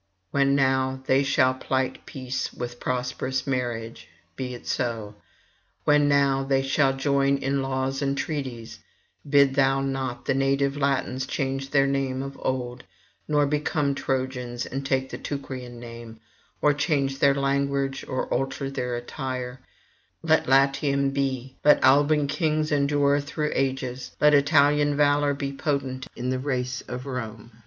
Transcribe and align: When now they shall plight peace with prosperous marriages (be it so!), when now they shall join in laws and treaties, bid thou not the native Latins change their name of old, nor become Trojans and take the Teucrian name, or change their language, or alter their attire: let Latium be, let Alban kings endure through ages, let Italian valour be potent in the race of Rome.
When 0.31 0.55
now 0.55 1.03
they 1.05 1.21
shall 1.21 1.53
plight 1.53 2.07
peace 2.07 2.51
with 2.51 2.79
prosperous 2.79 3.45
marriages 3.45 4.07
(be 4.35 4.55
it 4.55 4.65
so!), 4.65 5.13
when 5.83 6.09
now 6.09 6.43
they 6.43 6.63
shall 6.63 6.93
join 6.97 7.37
in 7.37 7.61
laws 7.61 8.01
and 8.01 8.17
treaties, 8.17 8.79
bid 9.29 9.53
thou 9.53 9.79
not 9.81 10.25
the 10.25 10.33
native 10.33 10.75
Latins 10.75 11.27
change 11.27 11.69
their 11.69 11.85
name 11.85 12.23
of 12.23 12.35
old, 12.41 12.83
nor 13.27 13.45
become 13.45 13.93
Trojans 13.93 14.65
and 14.65 14.83
take 14.83 15.11
the 15.11 15.19
Teucrian 15.19 15.79
name, 15.79 16.19
or 16.63 16.73
change 16.73 17.19
their 17.19 17.35
language, 17.35 18.03
or 18.07 18.25
alter 18.33 18.71
their 18.71 18.95
attire: 18.95 19.59
let 20.23 20.47
Latium 20.49 21.11
be, 21.11 21.57
let 21.63 21.83
Alban 21.83 22.25
kings 22.25 22.71
endure 22.71 23.19
through 23.19 23.51
ages, 23.53 24.15
let 24.19 24.33
Italian 24.33 24.97
valour 24.97 25.35
be 25.35 25.53
potent 25.53 26.07
in 26.15 26.31
the 26.31 26.39
race 26.39 26.81
of 26.87 27.05
Rome. 27.05 27.51